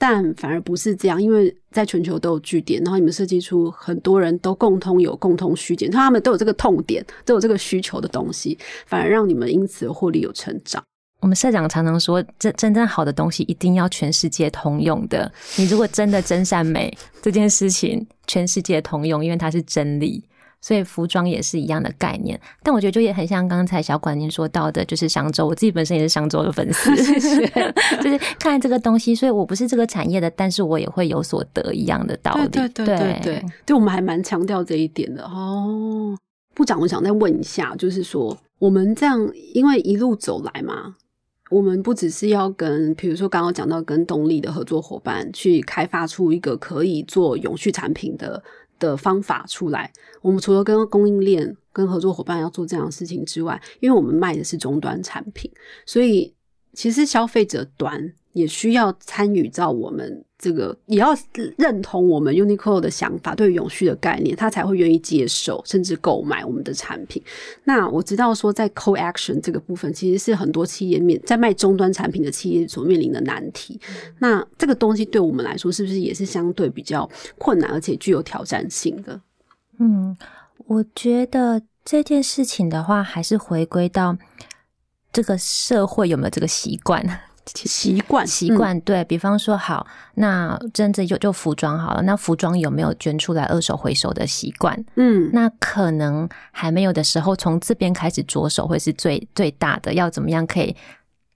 [0.02, 10.84] 但反而不是这样，因为在全球都有据点，然后你们设计出很多人都共通有共通需点，他们都有这个痛点，都有这个需求的东西，反而让你们因此获利有成长。
[11.20, 15.32] 我们社长常常说，真真正好的东西一定要全世界通用的。
[15.56, 20.24] 你如果真的真善美这件事情，全世界通用，因为它是真理。
[20.62, 26.96] 所以服装也是一样的概念，但我觉得就也很像刚才小管您说到的，就是商周，我自己本身也是商周的粉丝
[28.02, 32.48] 就是看这个东西，所以我不是这个产业的，但是我也会有所得一样的道理。
[32.50, 36.16] 对对对对对，对我们还蛮强调这一点的哦。
[36.54, 40.94] 部长，我想再问一下，就是说我们这样，因为一路走来嘛，
[41.50, 48.44] 我们不只是要跟，比如说刚刚讲到跟动力的合作伙伴去开发出一个可以做永续产品的。
[48.82, 49.90] 的方法出来，
[50.22, 55.50] 我们除了跟供应链、跟合作伙伴要做这样的事情之外，因为我们卖的是终端产品，
[55.86, 56.36] 所以
[56.74, 58.14] 其实消费者端。
[58.34, 61.16] 也需要参与到我们这个，也要
[61.56, 67.22] 认同我们 Uniqlo 的想法，对永续的概念，他才会愿意接受甚至购买我们的产品。
[67.66, 73.80] 那我知道说，在 Co Action 这个部分，其实是很多企业面在卖终端产品的企业所面临的难题。
[74.18, 79.22] 那这个东西对我们来说，是不是也是相对比较困难，而且具有挑战性的？
[79.78, 80.18] 嗯，
[80.66, 84.18] 我觉得这件事情的话，还是回归到
[85.14, 87.06] 这个社会有没有这个习惯。
[87.46, 94.84] 习惯习惯，对比方说，好，那真正就就服装好了，那服装有没有捐出来二手回收的习惯？
[94.96, 99.94] 嗯，那可能还没有的时候，从这边开始着手会是最最大的。
[99.94, 100.76] 要怎么样可以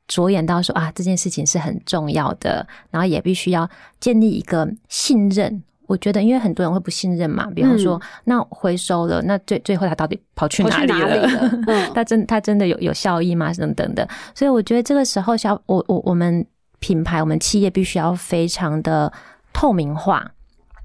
[0.07, 5.63] 着眼到说啊，这件事情是很重要的，然后也必须要建立一个信任。
[5.87, 11.27] 我觉得，因为很多人会不信任嘛，比方说，那回收了，那最最后他到底跑去哪里了？
[11.93, 13.53] 他真他真的有有效益吗？
[13.53, 16.45] 等等的，所以我觉得这个时候，小我我我们
[16.79, 19.11] 品牌，我们企业必须要非常的
[19.53, 20.31] 透明化，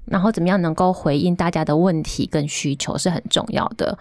[0.05, 3.97] 然后怎么样能够回应大家的问题跟需求是很重要的。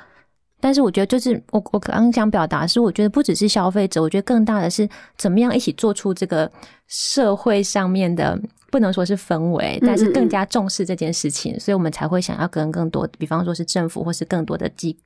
[0.61, 6.51] 但是我觉得，就是我我刚刚想表达是，我觉得不只是消费者，我觉得更大的是怎么样一起做出这个
[6.87, 8.39] 社会上面的。
[8.71, 14.97] 不能说是氛围，但是更加重视这件事情，所以我们才会想要跟更多，比方说是政府或是更多的机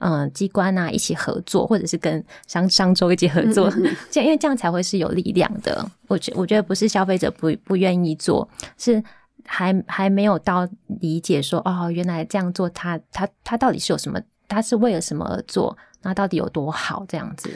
[0.00, 3.70] 嗯机关啊一起合作，或者是跟商商周一起合作，
[4.10, 5.90] 这样因为这样才会是有力量的。
[6.08, 9.02] 我觉我觉得不是消费者不不愿意做，是
[9.46, 10.68] 还还没有到
[11.00, 17.04] 理解说哦，原来这样做，他他他到底是有什么，他是为了什么而做，那到底有多好？
[17.08, 17.48] 这样子，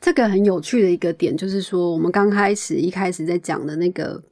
[0.00, 4.22] 这个很有趣的一个点就是说，我们刚开始一开始在讲的那个。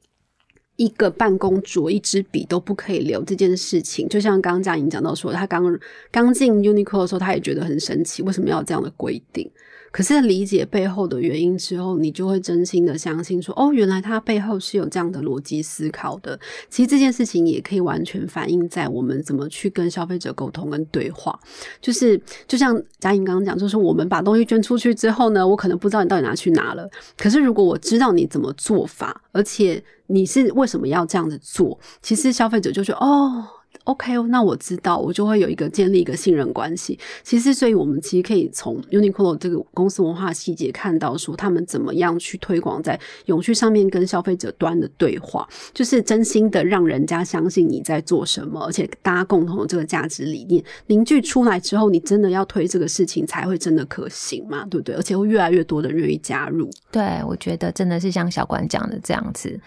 [0.77, 5.63] 一个办公桌、一支笔都不可以留这件事情，就像刚刚嘉颖讲到说，他刚
[6.11, 9.49] 刚进 Uniqlo 的时候，他也觉得很神奇，为什么要这样的规定？
[9.97, 16.39] 可是理解背后的原因之后，你就会真心的相信说，哦，原来它背后是有这样的逻辑思考的。
[16.69, 21.39] 其实这件事情也可以完全反映在我们怎么去跟消费者沟通跟对话。
[21.81, 26.87] 就是就像嘉颖刚刚讲，就是我们把东西捐出去之后呢，我可能不知道你到底拿去哪了。
[27.17, 33.43] 可是如果我知道你怎么做法，而且你是为什么要这样子做，其实消费者就觉得哦。
[33.87, 36.99] OK，那我知道，我就会有一个建立一个信任关系。
[37.23, 54.95] 其实，所以我们其实可以从 Uniqlo 这个公司文化细节看到，说他们怎么样去推广在永续上面跟消费者端的对话，就是真心的让人家相信你在做什么，而且大家共同的这个价值理念凝聚出来之后，你真的要推这个事情才会真的可行嘛，对不对？
[54.95, 56.69] 而且会越来越多的人愿意加入。
[56.91, 59.57] 对，我觉得真的是像小管讲的这样子，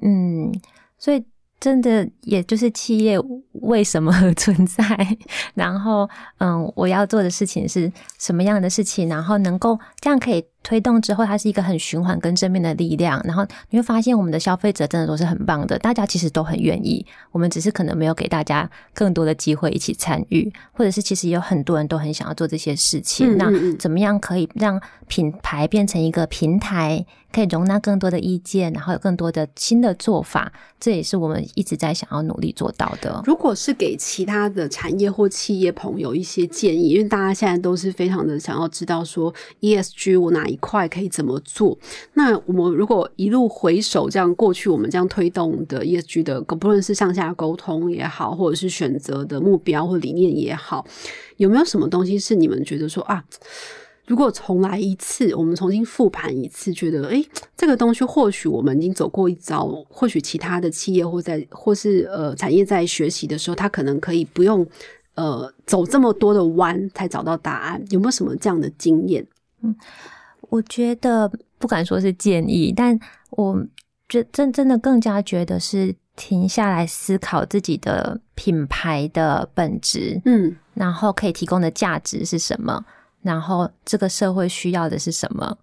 [0.00, 0.50] 嗯，
[0.96, 1.22] 所以。
[1.62, 3.16] 真的，也就是企业
[3.52, 5.16] 为什么存在？
[5.54, 9.08] 然后，嗯，我要做的事情是什么样的事情？
[9.08, 10.44] 然后能够这样可以。
[10.62, 13.20] 推动之后，它是一个很循环跟正面的力量。
[13.24, 17.04] 然后你会发现，我们的消费者真的都是很棒的，大家其实都很愿意。
[17.32, 23.36] 我们只是可能没有给大家更多的机会一起参与，或者是其实有很多人都很想要做这些事情。
[23.36, 30.52] 那怎么样可以让品牌变成一个平台，可以容纳更多的意见，然后有更多的新的做法？
[30.78, 33.20] 这也是我们一直在想要努力做到的。
[33.24, 40.51] 如果是给其他的产业或企业朋友一些建议，因为大家现在都是非常的想要知道说 ESG 我哪。
[40.52, 41.76] 一块可以怎么做？
[42.12, 50.86] 那我们如果一路回首，这样过去我们这样推动的 ESG 的，不论是上下沟通也好，或者是选择的目标或理念也好，
[51.38, 53.24] 有没有什么东西是你们觉得说啊，
[54.06, 57.26] 如果重来一次，我们重新复盘一次，觉得诶，
[57.56, 64.66] 这个东西或许我们已经走过一遭，或许其他的企业或在或是呃产业在学习的时候，它可能可以不用
[65.14, 69.26] 呃走这么多的弯才找到答案，有没有什么这样的经验？
[69.62, 69.74] 嗯。
[70.50, 72.98] 我觉得不敢说是建议，但
[73.30, 73.64] 我
[74.08, 82.84] 觉真真的更加觉得是停下来思考自己的品牌的本质，嗯，然后可以提供的价值是什么，
[83.22, 85.56] 然后这个社会需要的是什么，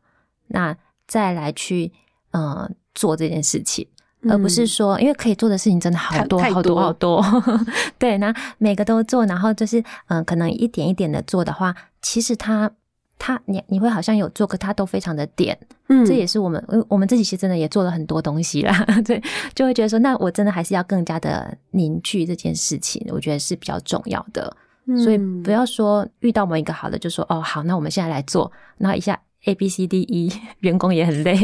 [0.48, 0.76] 那
[1.08, 1.92] 再来去
[2.32, 3.86] 嗯做这件事情，
[4.28, 7.24] 而不是说因为可以做的事情真的好多好多好多，
[8.00, 12.72] 对，那每个都做，然后就是嗯可能一点一点的做的话，其实它。
[13.20, 15.56] 他你你会好像有做，可他都非常的点，
[15.90, 19.22] 嗯，这也是我们，我们自己其实真的也做了很多东西啦， 对，
[19.54, 24.56] 就会觉得说，那我真的还是要更加的凝聚这件事情，我觉得是比较重要的，
[25.04, 29.20] 所以不要说遇到某一个好的就说哦好，那我们现在来做，然后一下。
[29.46, 31.38] A B C D E， 员工也很累。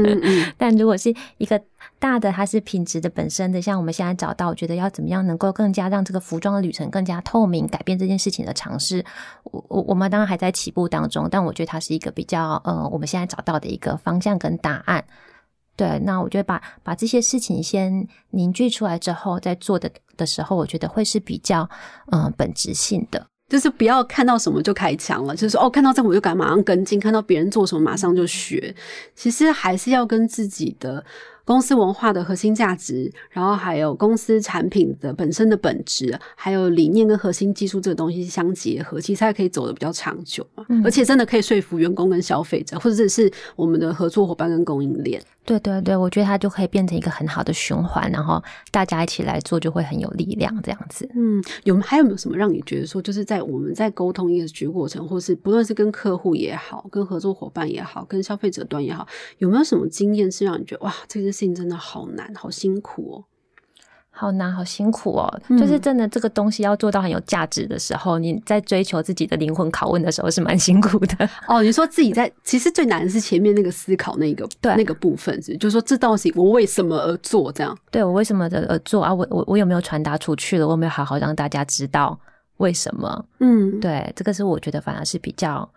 [0.56, 1.60] 但如果是一个
[1.98, 9.04] 大的，它是品质的本身的，像我们现在找到，我觉得要怎么样能够更加让这个服装的旅程更加透明，改变这件事情的尝试，
[9.44, 15.04] 我我我们当然还在起步当中，但我觉得它是一个比较呃，我们现在找到的一个方向跟答案。
[15.76, 21.68] 对，那我觉得把把这些事情先凝聚出来之后，再做的的时候，我觉得会是比较
[22.12, 23.26] 嗯本质性的。
[23.48, 28.74] 就是不要看到什么就开枪了，就是说哦，看到这我就敢马上跟进，看到别人做什么马上就学。
[29.14, 31.04] 其实还是要跟自己的
[31.44, 40.64] 公司文化的核心价值，然后还有公司产品的本身的本质，还有理念跟核心技术这个东西相结合，其实才可以走得比较长久嘛。
[40.82, 45.22] 而且真的可以说服员工跟消费者，或者是我们的合作伙伴跟供应链。
[45.44, 51.08] 对对对，我觉得它就可以变成一个很好的循环，然后大家一起来做，就会很有力量这样子。
[51.14, 59.06] 嗯，有还有没有什么让你觉得说，就是在我们在沟通一个局过程，或是不论是跟客户也好，跟合作伙伴也好，跟消费者端也好，
[59.38, 63.24] 有没有什么经验是让你觉得哇，这件事情真的好难，好辛苦哦？
[64.16, 65.40] 好难，好辛苦哦！
[65.58, 71.28] 就是真的，这个东西要做到很有价值的时候，你在追求自己的灵魂拷问的时候，是蛮辛苦的。
[71.48, 77.76] 哦，你说自己在，其实最难的是前面那个思考那个对那个部分，是就是说这东西我为什么而做这样？
[77.90, 79.12] 对我为什么的而做啊？
[79.12, 80.66] 我我我有没有传达出去了？
[80.66, 82.16] 我有没有好好让大家知道
[82.58, 83.24] 为什么？
[83.40, 85.68] 嗯，对，这个是我觉得反而是比较。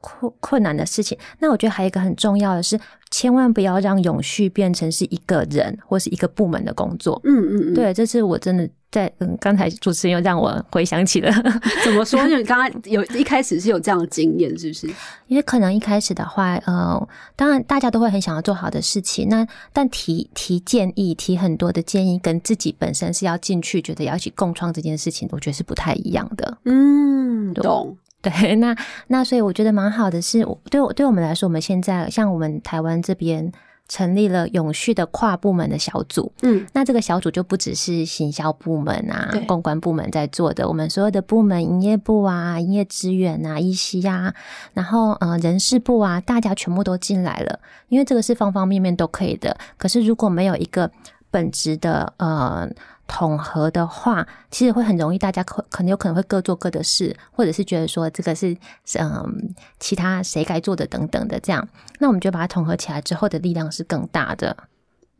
[0.00, 2.78] 困困难的事情，那我觉得还有一个很重要的是，
[3.10, 7.20] 千万不要让永续变成是一个人或是一个部门的工作。
[7.24, 11.30] 嗯嗯嗯，对，这是我真的在嗯，刚才主持人又让我回想起了，
[11.84, 12.20] 怎么说？
[12.28, 14.86] 因为刚刚有一开始是有这样的经验，是不是？
[15.26, 26.58] 因为可能一开始的话，呃，当然大家都会很想要做好的事情，那但提提建议，提很多的建议，跟自己本身是要进去，觉得要一起共创这件事情，我觉得是不太一样的。
[26.64, 27.96] 嗯，懂。
[28.30, 28.76] 对， 那
[29.06, 33.50] 那所以我觉得蛮好的是，对我对我们来说，我们现在像我们台湾这边
[33.88, 36.30] 成立了永续的跨部门的小组。
[36.42, 44.34] 嗯，那这个小组就不只是行销部门啊、公关部门在做的，我们所有的部门，营业部啊、营业资源啊、一西啊，
[44.74, 47.58] 然后呃人事部啊，大家全部都进来了，
[47.88, 49.56] 因为这个是方方面面都可以的。
[49.78, 50.90] 可是如果没有一个
[51.30, 52.68] 本职的呃
[53.08, 58.56] 统合的话，其实会很容易，大家可可能有可能会各做各的事，或者是觉得说这个是
[59.00, 61.66] 嗯其他谁该做的等等的这样。
[61.98, 64.56] 那我们就把它统合起来之后的力量是更大的。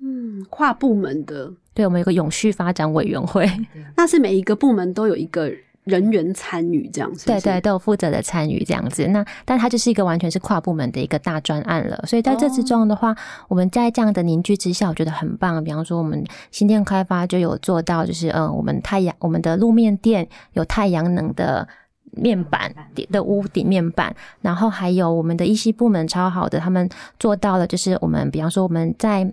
[0.00, 3.50] 嗯，跨部门的，对，我们有个永续发展委员会，
[3.96, 5.50] 那是每一个部门都有一个
[5.88, 9.06] 人员参与，这样子对对，都有负责的参与这样子。
[9.08, 12.00] 那但它就是一个完全是跨部门的一个大专案了。
[12.06, 13.16] 所以在这之中的话，
[13.48, 15.64] 我们在这样的凝聚之下，我觉得很棒。
[15.64, 21.66] 比方说，我们新店开发就有做到，就是嗯，我们太阳我们的路面店有太阳能的。
[22.12, 22.74] 面板
[23.12, 26.88] 的屋顶面板，然后还有我们的一些部门超好的，他们
[27.20, 29.30] 做到了，就是我们比方说我们在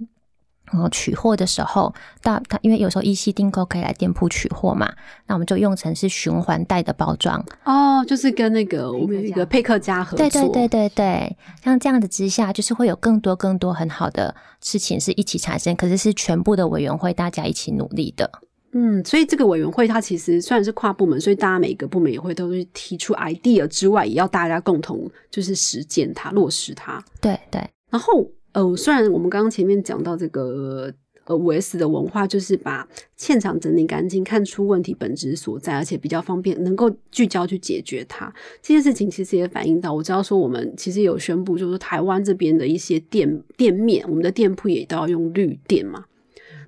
[0.71, 4.91] 呃取货的时候，到它因为有时候一西订购可以来店铺取货嘛，
[5.27, 18.29] 那我们就用成是循环袋的包装，哦，就是跟那个我们有一个佩克家合作，对对对对对，像这样子之下，就是会有更多更多很好的事情是一起产生，可是是全部的委员会大家一起努力的。
[18.77, 27.01] 嗯，所以这个委员会它其实虽然是跨部门，所以大家每个部门也会都是提出 idea 之外，也要大家共同就是实践它、落实它。
[27.21, 30.93] 对对，然后呃，虽然我们刚刚前面讲到这个
[31.25, 32.87] 呃五 S 的文化，就是把
[33.17, 38.33] 现场整理干净，看出问题本质所在，而且比较方便，能够聚焦去解决它。
[38.61, 46.05] 这件事情其实也反映到，我知道说我们其实有宣布，就是台湾这边的一些店店面，我们的店铺也都要用绿电嘛。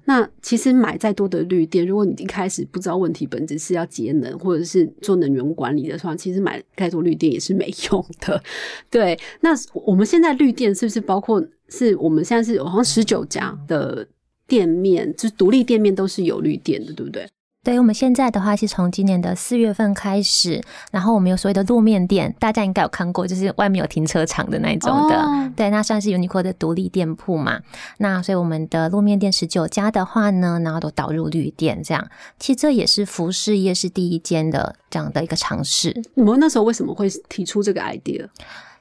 [0.04, 8.42] 那其实买再多的绿电，如果你一开始不知道问题本质是要节能或者是做能源管理的话，其实买再多绿电也是没 用的。
[8.90, 9.52] 对，那
[9.86, 14.08] 我们现在绿电是不是包括是我们现在是好像十九家的
[14.48, 17.28] 店面，就是独立店面都是有绿店的，对不对？
[17.64, 25.18] 对，我们现在的话是从今年的四月份开始，然后我们有所谓的路面店，大家应该有看过，就是外面有停车场的那种的。
[25.18, 27.60] 哦对，那算是 Uniqlo 的独立店铺嘛。
[27.98, 32.08] 那所以我们的路面店十九家的话呢，然后都导入绿店，这样
[32.40, 35.94] 其实这也是服饰业是第一间的这样的一个尝试。
[36.14, 38.26] 你们那时候为什么会提出这个 idea？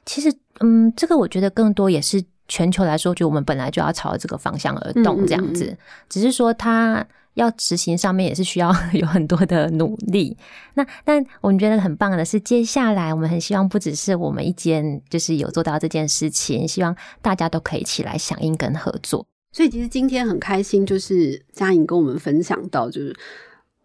[0.05, 5.65] 其实，嗯，这个我觉得更多也是全球来说，就我们本来就要朝这个方向而动，这样子。
[5.65, 5.77] 嗯嗯
[6.09, 10.35] 只是说它要执行上面也是需要 有很多的努力。
[10.73, 19.25] 那但我们觉得很棒的是，接下来我们很希望不只是我们一间就是有做到这件事情，希望大家都可以起来响应跟合作。
[19.51, 23.15] 所以其实今天很开心，就是嘉颖跟我们分享到，就是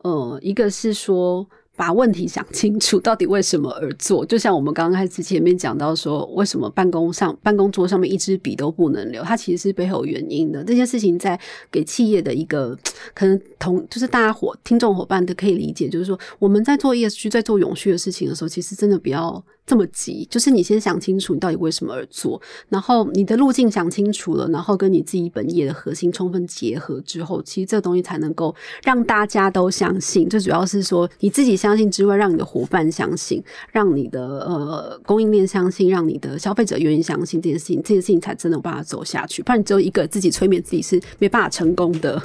[0.02, 4.24] 呃，一个是说把问题想清楚，到底为什么而做。
[4.26, 10.62] 就像我们刚刚开始前面讲到说，为什么办公上办公桌上面一支笔都不能留，它其实是背后有原因的。
[10.62, 11.38] 这件事情在
[11.70, 12.78] 给企业的一个
[13.14, 19.42] 可能同就是大家伙听众伙伴都可以理解，就是说我们在做 ESG 在做永续的事情的时候，其实真的不要。
[19.64, 30.28] 这么急，就是你先想清楚你到底为什么而做，然后你的路径想清楚了，然后跟你自己本业的核心充分结合之后，其实这个东西才能够让大家都相信。
[30.28, 39.42] 最主要是说你自己相信之外，让你的伙伴相信，让你的呃供应链相信，让你的消费者愿意相信这件事情，这件事情才真的有办法走下去。
[39.42, 42.20] 不然你只有一个自己催眠自己是没办法成功的。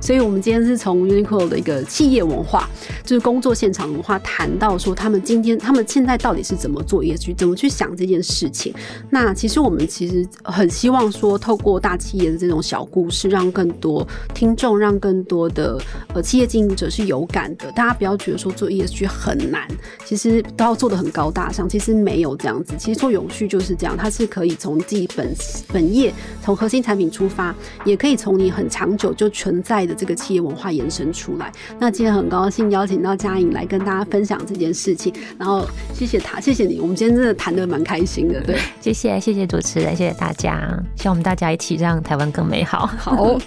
[0.00, 2.68] 所以，我们今天是从 Uniqlo 的一个企业文化，
[3.04, 8.72] 就是工作现场文化，谈到说他们今天他们现在到底是怎么做 ESG，怎么去想这件事情。
[9.10, 15.78] 那其实我们其实很希望说，透过大企业的这种小故事，让更多听众，让更多的
[16.14, 17.70] 呃企业经营者是有感的。
[17.72, 19.68] 大家不要觉得说做 ESG 很难，
[20.04, 22.74] 其实都要做的很高大上，其实没有这样子。
[22.78, 25.34] 其实做永续就是这样，它是可以从自己本
[25.72, 31.50] 本业，从核心产品出发，也可以从你很长久就存在的这个企业文化延伸出来。
[31.78, 40.60] 那今天很高兴邀请到嘉颖来跟大家分享这件事情，然后谢谢他，谢谢你，我们今天真的谈的蛮开心的，对，谢谢谢谢主持人，谢谢大家，
[40.96, 42.86] 希望我们大家一起让台湾更美好。
[42.98, 43.38] 好。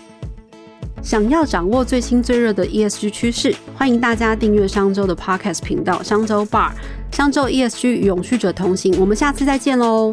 [1.03, 6.69] 想要掌握最新最热的 ESG 趋势，欢迎大家订阅商周的 Podcast 频道商周 Bar，
[7.11, 8.95] 商周 ESG 与永续者同行。
[8.99, 10.11] 我们下次再见喽。